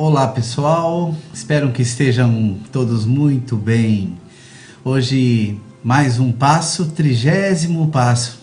Olá 0.00 0.28
pessoal, 0.28 1.12
espero 1.34 1.72
que 1.72 1.82
estejam 1.82 2.56
todos 2.70 3.04
muito 3.04 3.56
bem. 3.56 4.16
Hoje 4.84 5.58
mais 5.82 6.20
um 6.20 6.30
passo, 6.30 6.86
trigésimo 6.92 7.88
passo. 7.88 8.38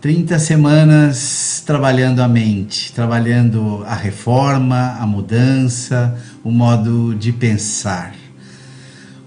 30 0.00 0.40
semanas 0.40 1.62
trabalhando 1.64 2.18
a 2.18 2.26
mente, 2.26 2.92
trabalhando 2.92 3.84
a 3.86 3.94
reforma, 3.94 4.96
a 4.98 5.06
mudança, 5.06 6.18
o 6.42 6.50
modo 6.50 7.14
de 7.14 7.30
pensar. 7.30 8.12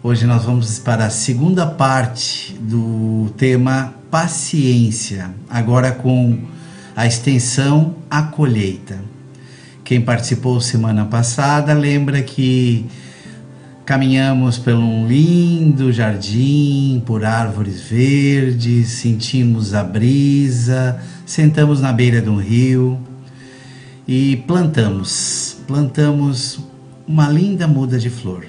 Hoje 0.03 0.27
nós 0.27 0.43
vamos 0.43 0.79
para 0.79 1.05
a 1.05 1.09
segunda 1.09 1.65
parte 1.65 2.57
do 2.59 3.33
tema 3.37 3.93
paciência, 4.11 5.33
agora 5.49 5.93
com 5.93 6.39
a 6.93 7.07
extensão 7.07 7.95
à 8.09 8.21
colheita. 8.21 9.14
Quem 9.85 10.01
participou 10.01 10.59
semana 10.59 11.05
passada 11.05 11.71
lembra 11.71 12.23
que 12.23 12.87
caminhamos 13.85 14.57
por 14.57 14.73
um 14.73 15.07
lindo 15.07 15.93
jardim, 15.93 17.03
por 17.05 17.23
árvores 17.23 17.81
verdes, 17.81 18.87
sentimos 18.87 19.75
a 19.75 19.83
brisa, 19.83 20.99
sentamos 21.23 21.81
na 21.81 21.93
beira 21.93 22.19
de 22.19 22.27
um 22.27 22.37
rio 22.37 22.99
e 24.07 24.37
plantamos, 24.47 25.57
plantamos 25.67 26.61
uma 27.07 27.29
linda 27.29 27.67
muda 27.67 27.99
de 27.99 28.09
flor. 28.09 28.47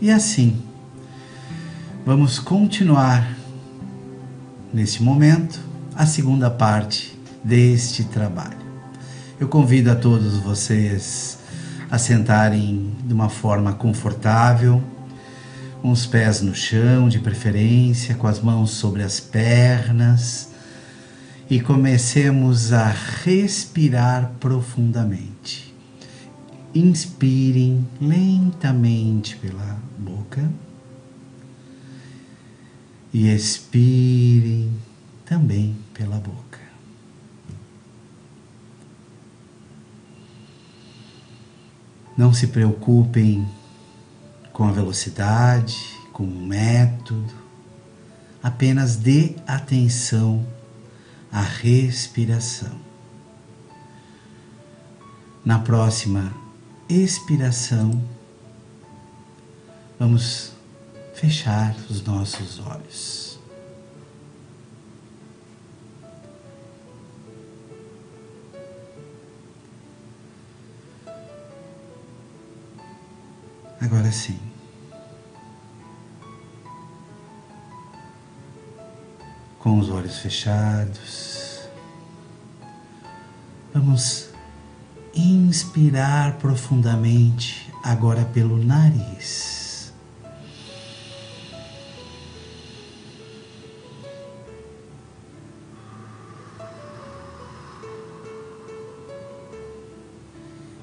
E 0.00 0.10
assim, 0.10 0.56
vamos 2.04 2.40
continuar 2.40 3.38
neste 4.74 5.04
momento 5.04 5.60
a 5.94 6.04
segunda 6.04 6.50
parte 6.50 7.16
deste 7.44 8.02
trabalho. 8.02 8.61
Eu 9.42 9.48
convido 9.48 9.90
a 9.90 9.96
todos 9.96 10.36
vocês 10.36 11.36
a 11.90 11.98
sentarem 11.98 12.94
de 13.04 13.12
uma 13.12 13.28
forma 13.28 13.72
confortável, 13.72 14.80
os 15.82 16.06
pés 16.06 16.40
no 16.40 16.54
chão, 16.54 17.08
de 17.08 17.18
preferência, 17.18 18.14
com 18.14 18.28
as 18.28 18.38
mãos 18.38 18.70
sobre 18.70 19.02
as 19.02 19.18
pernas, 19.18 20.50
e 21.50 21.60
comecemos 21.60 22.72
a 22.72 22.86
respirar 23.24 24.30
profundamente. 24.38 25.74
Inspirem 26.72 27.84
lentamente 28.00 29.34
pela 29.38 29.76
boca 29.98 30.48
e 33.12 33.28
expirem 33.28 34.70
também 35.24 35.76
pela 35.92 36.18
boca. 36.18 36.61
Não 42.22 42.32
se 42.32 42.46
preocupem 42.46 43.44
com 44.52 44.62
a 44.62 44.70
velocidade, 44.70 45.98
com 46.12 46.22
o 46.22 46.46
método, 46.46 47.34
apenas 48.40 48.94
dê 48.94 49.34
atenção 49.44 50.46
à 51.32 51.40
respiração. 51.40 52.78
Na 55.44 55.58
próxima 55.58 56.32
expiração, 56.88 58.00
vamos 59.98 60.52
fechar 61.14 61.74
os 61.90 62.04
nossos 62.04 62.60
olhos. 62.60 63.31
Agora 73.82 74.12
sim. 74.12 74.38
Com 79.58 79.80
os 79.80 79.90
olhos 79.90 80.20
fechados, 80.20 81.68
vamos 83.74 84.30
inspirar 85.12 86.38
profundamente 86.38 87.72
agora 87.82 88.24
pelo 88.24 88.56
nariz. 88.56 89.92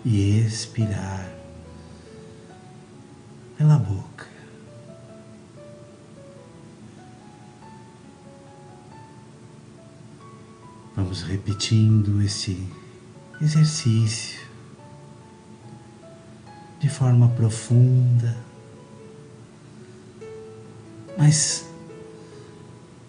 E 0.04 0.40
expirar 0.40 1.39
pela 3.60 3.78
boca. 3.78 4.26
Vamos 10.96 11.24
repetindo 11.24 12.22
esse 12.22 12.66
exercício 13.42 14.40
de 16.80 16.88
forma 16.88 17.28
profunda, 17.32 18.38
mas 21.18 21.68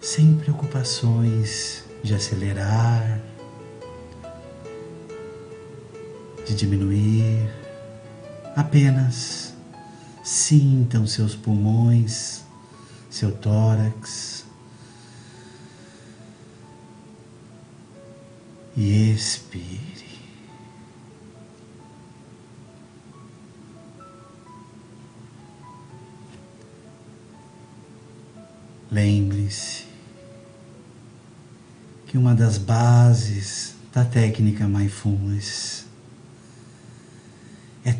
sem 0.01 0.35
preocupações 0.35 1.85
de 2.03 2.13
acelerar, 2.13 3.21
de 6.45 6.53
diminuir, 6.53 7.49
apenas 8.53 9.50
Sintam 10.31 11.05
seus 11.05 11.35
pulmões, 11.35 12.41
seu 13.09 13.33
tórax. 13.33 14.45
E 18.77 19.11
expire. 19.11 20.05
Lembre-se 28.89 29.83
que 32.07 32.17
uma 32.17 32.33
das 32.33 32.57
bases 32.57 33.75
da 33.91 34.05
técnica 34.05 34.65
Mindfulness 34.65 35.80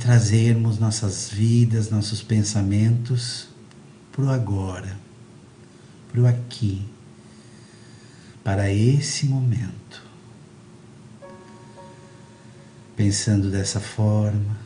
trazermos 0.01 0.79
nossas 0.79 1.29
vidas, 1.29 1.91
nossos 1.91 2.23
pensamentos 2.23 3.47
para 4.11 4.25
o 4.25 4.29
agora, 4.29 4.97
para 6.11 6.21
o 6.21 6.27
aqui, 6.27 6.83
para 8.43 8.71
esse 8.71 9.27
momento. 9.27 10.03
Pensando 12.95 13.51
dessa 13.51 13.79
forma, 13.79 14.57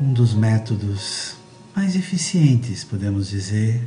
um 0.00 0.12
dos 0.12 0.34
métodos 0.34 1.34
mais 1.74 1.96
eficientes, 1.96 2.84
podemos 2.84 3.28
dizer, 3.28 3.84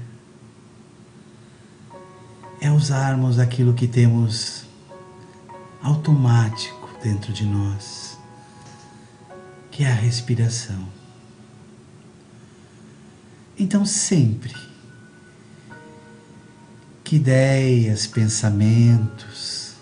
é 2.59 2.69
usarmos 2.69 3.39
aquilo 3.39 3.73
que 3.73 3.87
temos 3.87 4.65
automático 5.81 6.80
dentro 7.01 7.33
de 7.33 7.45
nós, 7.45 8.17
que 9.71 9.83
é 9.83 9.91
a 9.91 9.95
respiração. 9.95 10.87
Então, 13.57 13.85
sempre 13.85 14.55
que 17.03 17.17
ideias, 17.17 18.07
pensamentos 18.07 19.75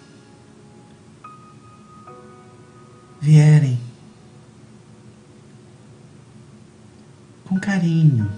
vierem 3.22 3.80
com 7.45 7.60
carinho, 7.60 8.31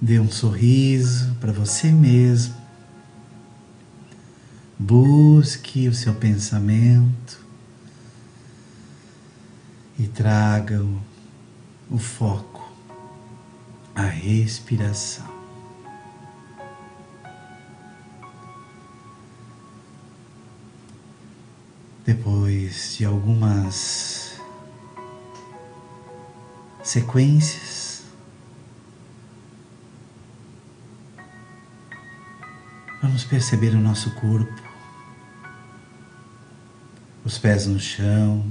dê 0.00 0.20
um 0.20 0.30
sorriso 0.30 1.34
para 1.40 1.52
você 1.52 1.90
mesmo 1.90 2.63
Busque 4.86 5.88
o 5.88 5.94
seu 5.94 6.12
pensamento 6.14 7.42
e 9.98 10.06
traga 10.06 10.82
o, 10.82 11.00
o 11.90 11.98
foco, 11.98 12.70
a 13.94 14.02
respiração. 14.02 15.26
Depois 22.04 22.96
de 22.98 23.06
algumas 23.06 24.38
sequências, 26.82 28.02
vamos 33.00 33.24
perceber 33.24 33.70
o 33.70 33.80
nosso 33.80 34.14
corpo 34.16 34.63
os 37.24 37.38
pés 37.38 37.66
no 37.66 37.80
chão. 37.80 38.44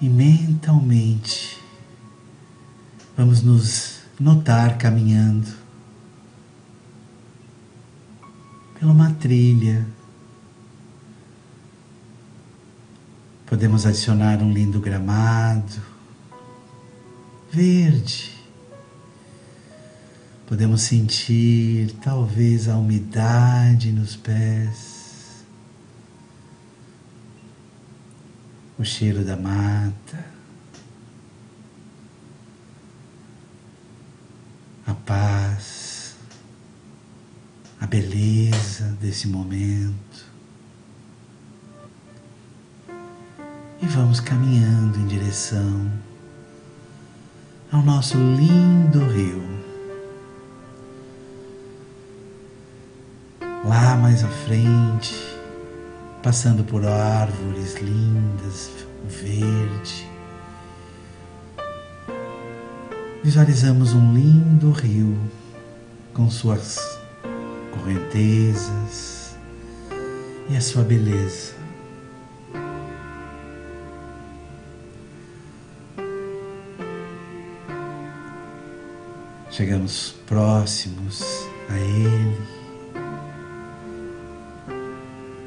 E 0.00 0.08
mentalmente 0.08 1.58
vamos 3.16 3.42
nos 3.42 4.00
notar 4.20 4.76
caminhando 4.76 5.50
pela 8.78 8.92
uma 8.92 9.12
trilha. 9.12 9.86
Podemos 13.46 13.86
adicionar 13.86 14.42
um 14.42 14.52
lindo 14.52 14.80
gramado 14.80 15.80
verde. 17.50 18.35
Podemos 20.46 20.82
sentir 20.82 21.90
talvez 22.00 22.68
a 22.68 22.76
umidade 22.76 23.90
nos 23.90 24.14
pés, 24.14 25.44
o 28.78 28.84
cheiro 28.84 29.24
da 29.24 29.36
mata, 29.36 30.24
a 34.86 34.94
paz, 34.94 36.14
a 37.80 37.86
beleza 37.88 38.96
desse 39.00 39.26
momento. 39.26 40.26
E 43.82 43.86
vamos 43.86 44.20
caminhando 44.20 44.96
em 45.00 45.08
direção 45.08 45.90
ao 47.72 47.82
nosso 47.82 48.16
lindo 48.16 49.04
rio. 49.08 49.55
Lá 53.66 53.96
mais 53.96 54.22
à 54.22 54.28
frente, 54.28 55.12
passando 56.22 56.62
por 56.62 56.86
árvores 56.86 57.74
lindas, 57.74 58.70
verde, 59.08 60.08
visualizamos 63.24 63.92
um 63.92 64.14
lindo 64.14 64.70
rio 64.70 65.18
com 66.14 66.30
suas 66.30 66.78
correntezas 67.72 69.36
e 70.48 70.56
a 70.56 70.60
sua 70.60 70.84
beleza. 70.84 71.54
Chegamos 79.50 80.14
próximos 80.24 81.20
a 81.68 81.76
ele 81.76 82.55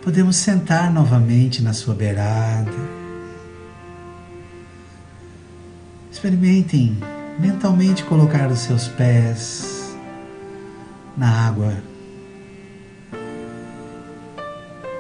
Podemos 0.10 0.38
sentar 0.38 0.92
novamente 0.92 1.62
na 1.62 1.72
sua 1.72 1.94
beirada. 1.94 2.72
Experimentem 6.12 6.98
mentalmente 7.38 8.04
colocar 8.06 8.50
os 8.50 8.58
seus 8.58 8.88
pés 8.88 9.96
na 11.16 11.30
água 11.48 11.78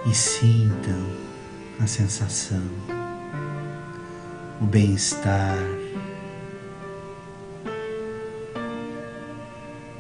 e 0.06 0.14
sintam 0.14 1.08
a 1.80 1.88
sensação, 1.88 2.62
o 4.62 4.66
bem-estar. 4.66 5.58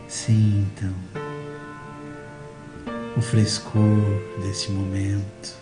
Sintam 0.07 0.93
o 3.19 3.21
frescor 3.21 3.99
desse 4.41 4.71
momento. 4.71 5.53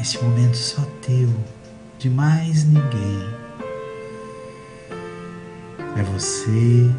Esse 0.00 0.16
momento 0.24 0.56
só 0.56 0.80
teu, 1.02 1.28
de 1.98 2.08
mais 2.08 2.64
ninguém. 2.64 3.28
É 5.98 6.02
você 6.02 6.90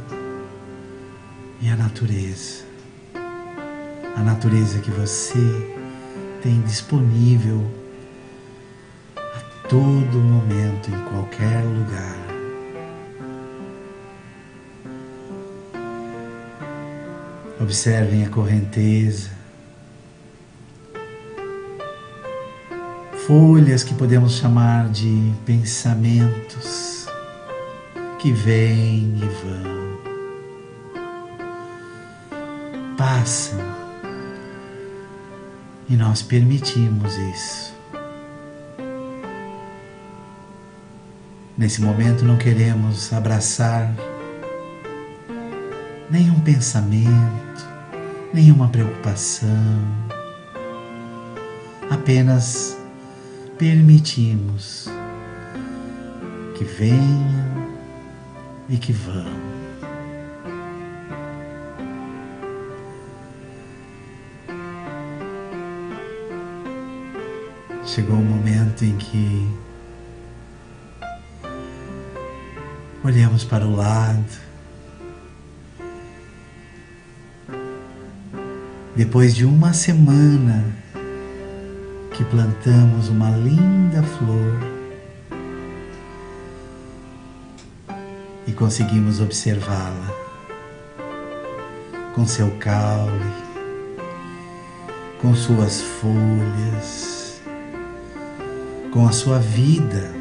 e 1.61 1.69
a 1.69 1.75
natureza. 1.75 2.63
A 4.15 4.21
natureza 4.21 4.77
que 4.79 4.91
você 4.91 5.39
tem 6.43 6.61
disponível 6.61 7.59
a 9.15 9.67
todo 9.67 10.19
momento, 10.19 10.91
em 10.91 11.09
qualquer 11.09 11.63
lugar. 11.63 12.30
Observem 17.71 18.25
a 18.25 18.29
correnteza, 18.29 19.29
folhas 23.25 23.81
que 23.81 23.93
podemos 23.93 24.33
chamar 24.33 24.89
de 24.89 25.31
pensamentos 25.45 27.07
que 28.19 28.33
vêm 28.33 29.15
e 29.15 29.25
vão, 29.45 29.97
passam. 32.97 33.61
E 35.87 35.95
nós 35.95 36.21
permitimos 36.21 37.15
isso. 37.15 37.73
Nesse 41.57 41.81
momento 41.81 42.25
não 42.25 42.37
queremos 42.37 43.13
abraçar 43.13 43.95
nenhum 46.11 46.41
pensamento, 46.41 47.65
nenhuma 48.33 48.67
preocupação. 48.67 49.81
Apenas 51.89 52.77
permitimos 53.57 54.89
que 56.57 56.65
venham 56.65 57.75
e 58.67 58.77
que 58.77 58.91
vão. 58.91 59.51
Chegou 67.85 68.15
um 68.15 68.23
momento 68.23 68.83
em 68.83 68.97
que 68.97 69.49
olhamos 73.03 73.43
para 73.43 73.65
o 73.65 73.75
lado 73.75 74.50
Depois 79.03 79.33
de 79.33 79.45
uma 79.45 79.73
semana 79.73 80.63
que 82.13 82.23
plantamos 82.25 83.09
uma 83.09 83.31
linda 83.31 84.03
flor 84.03 84.59
e 88.45 88.51
conseguimos 88.51 89.19
observá-la 89.19 90.07
com 92.13 92.27
seu 92.27 92.51
caule, 92.59 93.33
com 95.19 95.33
suas 95.33 95.81
folhas, 95.81 97.41
com 98.91 99.07
a 99.07 99.11
sua 99.11 99.39
vida. 99.39 100.11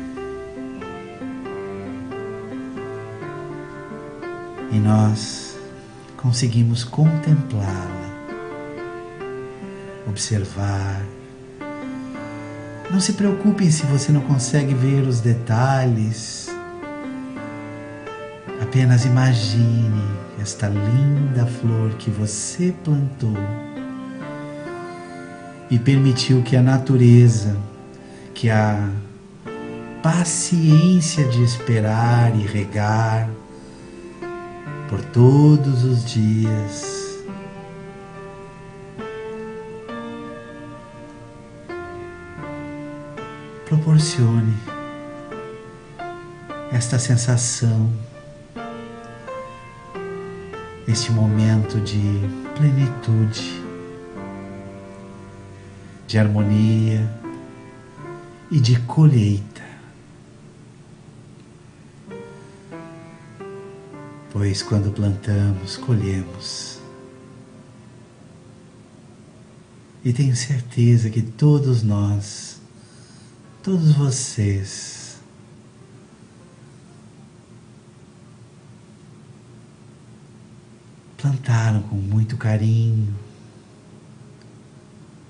E 4.73 4.79
nós 4.79 5.55
conseguimos 6.17 6.83
contemplá-la 6.83 8.10
observar. 10.11 11.01
Não 12.91 13.01
se 13.01 13.15
preocupem 13.15 13.71
se 13.71 13.87
você 13.87 14.13
não 14.13 14.21
consegue 14.21 14.75
ver 14.75 15.03
os 15.03 15.21
detalhes. 15.21 16.49
Apenas 18.61 19.05
imagine 19.05 20.03
esta 20.41 20.69
linda 20.69 21.47
flor 21.47 21.91
que 21.99 22.11
você 22.11 22.75
plantou 22.85 23.37
e 25.71 25.79
permitiu 25.79 26.43
que 26.43 26.57
a 26.57 26.63
natureza, 26.63 27.57
que 28.35 28.51
a 28.51 28.91
paciência 30.03 31.25
de 31.29 31.43
esperar 31.45 32.35
e 32.35 32.43
regar 32.43 33.31
por 34.89 35.01
todos 35.03 35.85
os 35.85 36.05
dias 36.05 37.10
proporcione 43.71 44.53
esta 46.73 46.99
sensação, 46.99 47.89
este 50.89 51.13
momento 51.13 51.81
de 51.81 52.03
plenitude, 52.57 53.63
de 56.09 56.19
harmonia 56.19 57.09
e 58.51 58.59
de 58.59 58.77
colheita. 58.81 59.63
Pois 64.33 64.63
quando 64.63 64.91
plantamos, 64.91 65.77
colhemos. 65.77 66.81
E 70.05 70.13
tenho 70.13 70.35
certeza 70.35 71.09
que 71.09 71.23
todos 71.23 71.85
nós, 71.85 72.60
todos 73.63 73.93
vocês, 73.93 75.19
plantaram 81.19 81.83
com 81.83 81.97
muito 81.97 82.39
carinho, 82.39 83.15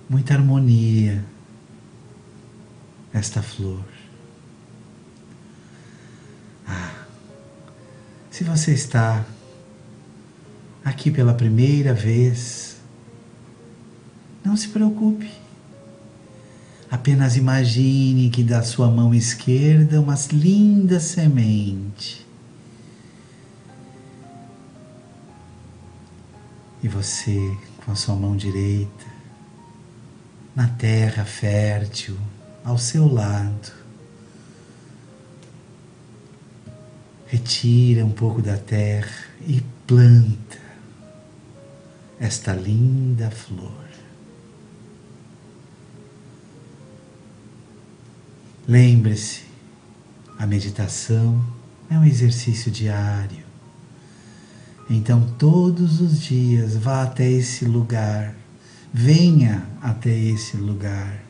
muita 0.09 0.35
harmonia 0.35 1.25
esta 3.13 3.43
flor. 3.43 3.85
Ah, 6.69 7.05
se 8.31 8.45
você 8.45 8.73
está 8.73 9.25
aqui 10.85 11.11
pela 11.11 11.35
primeira 11.35 11.93
vez, 11.93 12.81
não 14.45 14.57
se 14.57 14.69
preocupe. 14.69 15.40
Apenas 17.01 17.35
imagine 17.35 18.29
que 18.29 18.45
da 18.45 18.63
sua 18.63 18.91
mão 18.91 19.15
esquerda 19.15 19.99
uma 19.99 20.15
linda 20.31 21.01
semente. 21.01 22.27
E 26.83 26.89
você, 26.89 27.57
com 27.83 27.93
a 27.93 27.95
sua 27.95 28.15
mão 28.15 28.37
direita, 28.37 29.07
na 30.55 30.69
terra 30.69 31.25
fértil, 31.25 32.19
ao 32.63 32.77
seu 32.77 33.11
lado, 33.11 33.73
retira 37.29 38.05
um 38.05 38.13
pouco 38.13 38.43
da 38.43 38.59
terra 38.59 39.25
e 39.47 39.63
planta 39.87 40.59
esta 42.19 42.53
linda 42.53 43.31
flor. 43.31 43.90
Lembre-se, 48.71 49.41
a 50.39 50.47
meditação 50.47 51.45
é 51.91 51.99
um 51.99 52.05
exercício 52.05 52.71
diário. 52.71 53.43
Então, 54.89 55.29
todos 55.37 56.01
os 56.01 56.21
dias, 56.21 56.77
vá 56.77 57.03
até 57.03 57.29
esse 57.29 57.65
lugar, 57.65 58.33
venha 58.95 59.67
até 59.83 60.17
esse 60.17 60.57
lugar. 60.57 61.21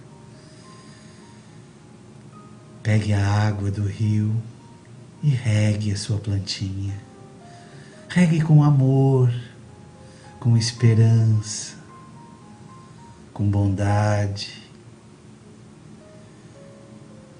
Pegue 2.82 3.14
a 3.14 3.26
água 3.26 3.70
do 3.70 3.86
rio 3.86 4.36
e 5.22 5.30
regue 5.30 5.92
a 5.92 5.96
sua 5.96 6.18
plantinha. 6.18 6.94
Regue 8.10 8.42
com 8.42 8.62
amor, 8.62 9.32
com 10.38 10.58
esperança, 10.58 11.72
com 13.32 13.50
bondade. 13.50 14.59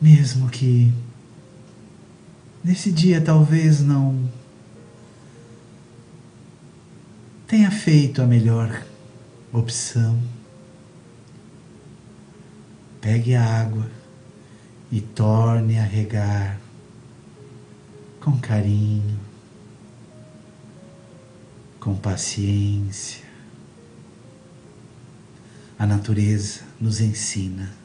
Mesmo 0.01 0.49
que 0.49 0.93
nesse 2.65 2.91
dia 2.91 3.21
talvez 3.21 3.81
não 3.81 4.31
tenha 7.47 7.71
feito 7.71 8.23
a 8.23 8.27
melhor 8.27 8.85
opção, 9.53 10.21
pegue 13.01 13.35
a 13.35 13.45
água 13.45 13.91
e 14.91 15.01
torne 15.01 15.79
a 15.79 15.85
regar 15.85 16.59
com 18.21 18.39
carinho 18.39 19.19
com 21.81 21.97
paciência. 21.97 23.25
A 25.79 25.87
natureza 25.87 26.61
nos 26.79 27.01
ensina. 27.01 27.80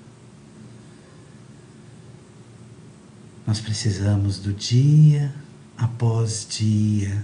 Nós 3.46 3.60
precisamos 3.60 4.40
do 4.40 4.54
dia 4.54 5.34
após 5.78 6.48
dia 6.50 7.24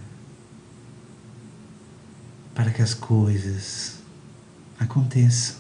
para 2.54 2.70
que 2.70 2.82
as 2.82 2.94
coisas 2.94 3.96
aconteçam. 4.80 5.56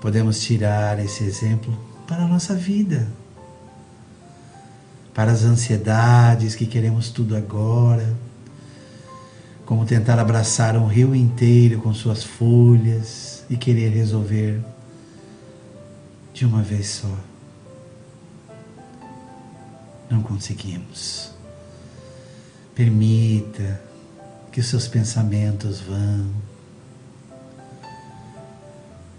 Podemos 0.00 0.40
tirar 0.40 1.02
esse 1.02 1.24
exemplo 1.24 1.76
para 2.06 2.24
a 2.24 2.28
nossa 2.28 2.54
vida, 2.54 3.08
para 5.14 5.32
as 5.32 5.42
ansiedades 5.42 6.54
que 6.54 6.66
queremos 6.66 7.10
tudo 7.10 7.36
agora 7.36 8.14
como 9.66 9.84
tentar 9.84 10.18
abraçar 10.20 10.76
um 10.76 10.86
rio 10.86 11.12
inteiro 11.12 11.80
com 11.80 11.92
suas 11.92 12.22
folhas 12.22 13.44
e 13.50 13.56
querer 13.56 13.88
resolver 13.88 14.60
de 16.32 16.46
uma 16.46 16.62
vez 16.62 16.86
só. 16.86 17.35
Não 20.10 20.22
conseguimos. 20.22 21.32
Permita 22.74 23.80
que 24.52 24.60
os 24.60 24.66
seus 24.66 24.86
pensamentos 24.86 25.80
vão. 25.80 26.30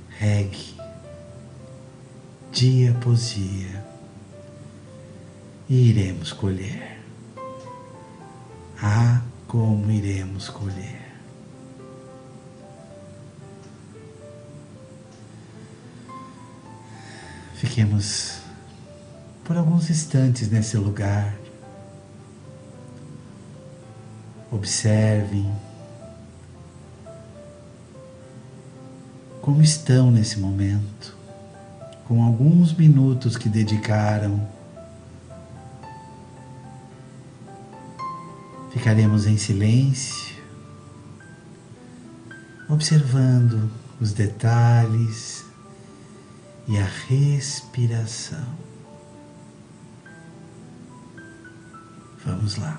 Regue 0.10 0.76
dia 2.52 2.92
após 2.92 3.30
dia 3.30 3.86
e 5.70 5.90
iremos 5.90 6.34
colher. 6.34 7.00
Ah, 8.82 9.22
como 9.48 9.92
iremos 9.92 10.50
colher. 10.50 11.08
Fiquemos 17.56 18.47
por 19.48 19.56
alguns 19.56 19.90
instantes 19.90 20.52
nesse 20.52 20.76
lugar. 20.76 21.34
Observem 24.52 25.50
como 29.42 29.62
estão 29.62 30.12
nesse 30.12 30.38
momento, 30.38 31.16
com 32.06 32.22
alguns 32.22 32.74
minutos 32.74 33.38
que 33.38 33.48
dedicaram 33.48 34.46
Ficaremos 38.72 39.26
em 39.26 39.38
silêncio, 39.38 40.36
observando 42.70 43.72
os 44.00 44.14
detalhes 44.14 45.44
e 46.68 46.78
a 46.78 46.86
respiração. 47.08 48.67
Vamos 52.28 52.58
lá. 52.58 52.78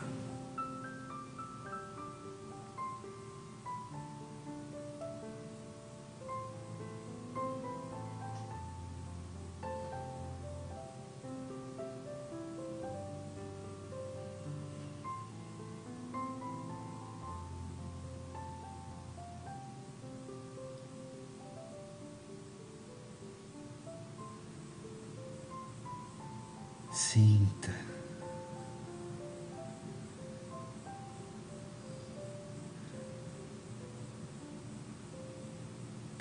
Sinta. 26.91 27.88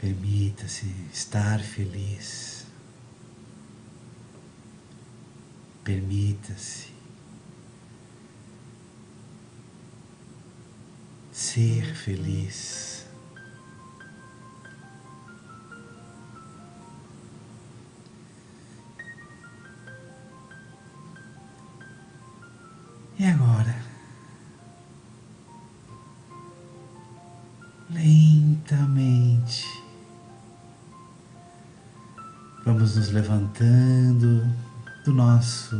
Permita-se 0.07 0.85
estar 1.13 1.59
feliz. 1.59 2.65
Permita-se 5.83 6.87
ser 11.29 11.93
feliz. 11.93 12.96
Nos 32.97 33.11
levantando 33.11 34.51
do 35.05 35.13
nosso 35.13 35.77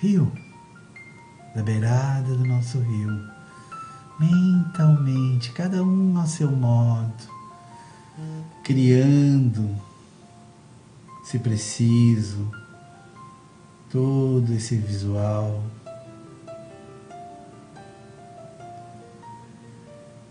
rio, 0.00 0.32
da 1.54 1.62
beirada 1.62 2.34
do 2.34 2.44
nosso 2.44 2.80
rio, 2.80 3.30
mentalmente, 4.18 5.52
cada 5.52 5.80
um 5.80 6.18
ao 6.18 6.26
seu 6.26 6.50
modo, 6.50 7.14
criando, 8.64 9.80
se 11.22 11.38
preciso, 11.38 12.50
todo 13.88 14.52
esse 14.52 14.74
visual. 14.74 15.62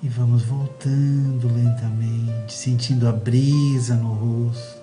E 0.03 0.10
vamos 0.10 0.43
voltando 0.43 1.48
lentamente, 1.48 2.53
sentindo 2.53 3.08
a 3.08 3.13
brisa 3.13 3.96
no 3.96 4.13
rosto, 4.13 4.78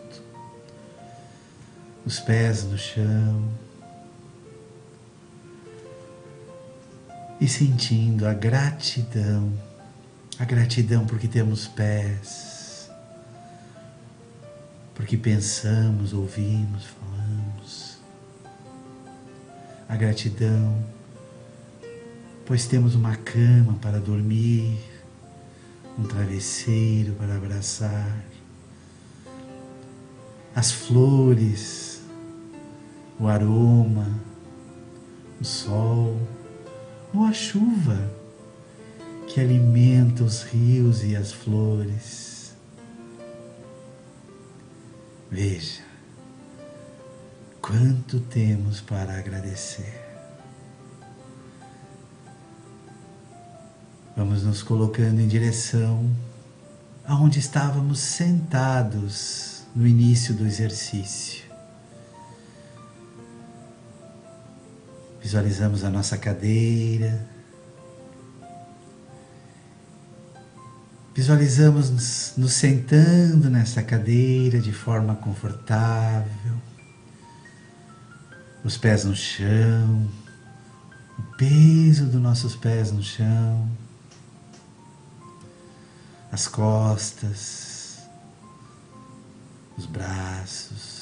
os 2.06 2.20
pés 2.20 2.62
no 2.64 2.78
chão. 2.78 3.48
E 7.40 7.48
sentindo 7.48 8.26
a 8.26 8.32
gratidão, 8.32 9.52
a 10.38 10.44
gratidão 10.44 11.04
porque 11.04 11.28
temos 11.28 11.66
pés, 11.66 12.88
porque 14.94 15.18
pensamos, 15.18 16.14
ouvimos, 16.14 16.84
falamos. 16.84 17.98
A 19.86 19.96
gratidão, 19.96 20.82
pois 22.46 22.66
temos 22.66 22.94
uma 22.94 23.16
cama 23.16 23.74
para 23.82 24.00
dormir 24.00 24.78
um 25.98 26.04
travesseiro 26.04 27.14
para 27.14 27.36
abraçar, 27.36 28.24
as 30.54 30.72
flores, 30.72 31.95
o 33.18 33.26
aroma, 33.28 34.20
o 35.40 35.44
sol 35.44 36.20
ou 37.14 37.24
a 37.24 37.32
chuva 37.32 37.98
que 39.28 39.40
alimenta 39.40 40.24
os 40.24 40.42
rios 40.42 41.02
e 41.04 41.16
as 41.16 41.32
flores. 41.32 42.54
Veja 45.30 45.82
quanto 47.60 48.20
temos 48.20 48.80
para 48.80 49.18
agradecer. 49.18 50.02
Vamos 54.16 54.44
nos 54.44 54.62
colocando 54.62 55.20
em 55.20 55.26
direção 55.26 56.08
aonde 57.04 57.38
estávamos 57.38 58.00
sentados 58.00 59.64
no 59.74 59.86
início 59.86 60.32
do 60.32 60.46
exercício. 60.46 61.45
Visualizamos 65.26 65.82
a 65.82 65.90
nossa 65.90 66.16
cadeira. 66.16 67.26
Visualizamos 71.12 72.36
nos, 72.36 72.52
sentando 72.52 73.50
nessa 73.50 73.82
cadeira 73.82 74.60
de 74.60 74.72
forma 74.72 75.16
confortável, 75.16 76.54
os 78.62 78.76
pés 78.76 79.04
no 79.04 79.16
chão, 79.16 80.08
o 81.18 81.22
peso 81.36 82.06
dos 82.06 82.22
nossos 82.22 82.54
pés 82.54 82.92
no 82.92 83.02
chão. 83.02 83.68
As 86.30 86.46
costas, 86.46 87.98
os 89.76 89.86
braços, 89.86 90.95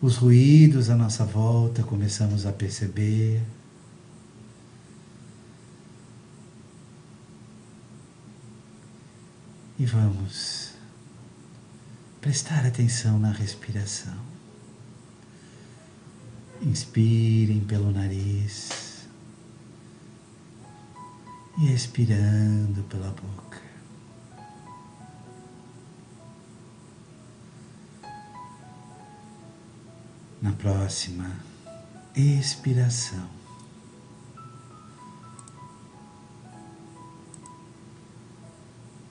os 0.00 0.16
ruídos 0.16 0.88
à 0.88 0.96
nossa 0.96 1.24
volta 1.24 1.82
começamos 1.82 2.46
a 2.46 2.52
perceber. 2.52 3.42
E 9.78 9.84
vamos 9.84 10.72
prestar 12.20 12.66
atenção 12.66 13.18
na 13.18 13.30
respiração. 13.30 14.18
Inspirem 16.62 17.60
pelo 17.60 17.90
nariz 17.90 19.06
e 21.58 21.72
expirando 21.72 22.82
pela 22.84 23.10
boca. 23.10 23.69
Na 30.42 30.52
próxima 30.52 31.30
expiração, 32.16 33.28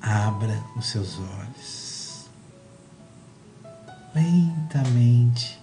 abra 0.02 0.64
os 0.76 0.88
seus 0.88 1.20
olhos. 1.20 2.30
Lentamente 4.16 5.60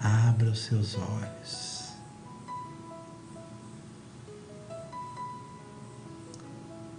abra 0.00 0.50
os 0.50 0.60
seus 0.60 0.94
olhos. 0.94 1.92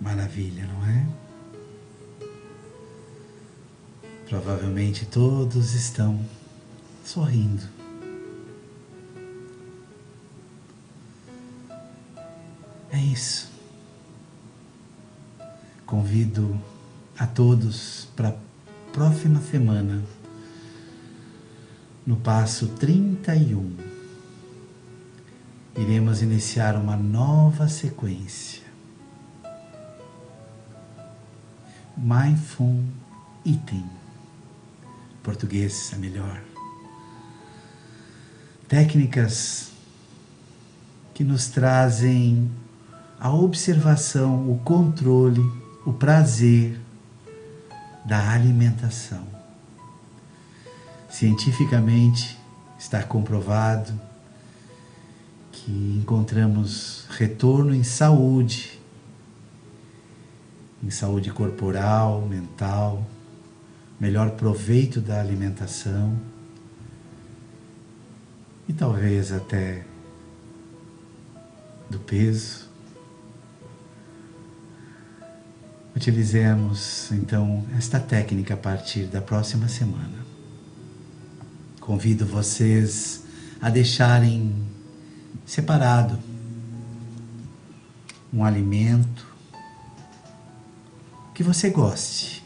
Maravilha, 0.02 0.68
não 0.68 0.86
é? 0.86 1.08
Provavelmente 4.28 5.06
todos 5.06 5.74
estão 5.74 6.20
sorrindo. 7.06 7.77
É 12.98 13.00
isso. 13.00 13.52
Convido 15.86 16.60
a 17.16 17.28
todos 17.28 18.08
para 18.16 18.30
a 18.30 18.34
próxima 18.92 19.40
semana, 19.40 20.04
no 22.08 22.16
passo 22.16 22.70
31. 22.70 23.78
Iremos 25.76 26.24
iniciar 26.24 26.76
uma 26.76 26.98
nova 26.98 27.68
sequência 27.68 28.64
Mindful 31.96 32.84
Eating. 33.46 33.88
Português 35.22 35.94
é 35.94 35.98
melhor. 35.98 36.42
Técnicas 38.68 39.72
que 41.14 41.24
nos 41.24 41.48
trazem 41.48 42.50
a 43.20 43.32
observação, 43.34 44.52
o 44.52 44.60
controle, 44.60 45.42
o 45.86 45.94
prazer 45.94 46.80
da 48.06 48.32
alimentação. 48.32 49.26
Cientificamente 51.10 52.38
está 52.78 53.02
comprovado 53.04 53.94
que 55.52 56.00
encontramos 56.02 57.06
retorno 57.10 57.74
em 57.74 57.84
saúde 57.84 58.78
em 60.84 60.90
saúde 60.90 61.32
corporal, 61.32 62.22
mental, 62.22 63.06
melhor 64.00 64.32
proveito 64.32 65.02
da 65.02 65.20
alimentação 65.20 66.18
e 68.68 68.74
talvez 68.74 69.32
até 69.32 69.84
do 71.90 72.00
peso. 72.00 72.67
Utilizemos 75.98 77.12
então 77.12 77.66
esta 77.76 78.00
técnica 78.00 78.54
a 78.54 78.58
partir 78.58 79.06
da 79.06 79.20
próxima 79.20 79.68
semana. 79.68 80.24
Convido 81.80 82.24
vocês 82.24 83.24
a 83.60 83.68
deixarem 83.72 84.54
separado 85.44 86.20
um 88.32 88.46
alimento 88.46 89.26
que 91.34 91.42
você 91.42 91.72
goste. 91.72 92.44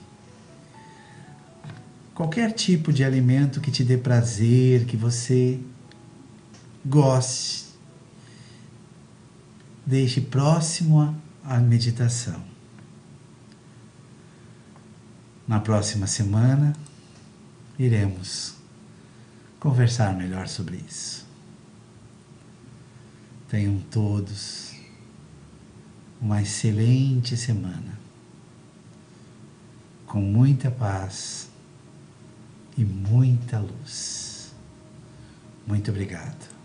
Qualquer 2.15 2.53
tipo 2.53 2.93
de 2.93 3.03
alimento 3.03 3.59
que 3.59 3.69
te 3.69 3.83
dê 3.83 3.97
prazer, 3.97 4.85
que 4.85 4.95
você 4.95 5.59
goste. 6.85 7.65
Deixe 9.85 10.21
próximo 10.21 11.13
à 11.43 11.57
meditação. 11.57 12.49
Na 15.51 15.59
próxima 15.59 16.07
semana, 16.07 16.73
iremos 17.77 18.55
conversar 19.59 20.15
melhor 20.15 20.47
sobre 20.47 20.77
isso. 20.77 21.27
Tenham 23.49 23.77
todos 23.91 24.71
uma 26.21 26.41
excelente 26.41 27.35
semana 27.35 27.99
com 30.07 30.21
muita 30.21 30.71
paz 30.71 31.49
e 32.77 32.85
muita 32.85 33.59
luz. 33.59 34.53
Muito 35.67 35.91
obrigado. 35.91 36.60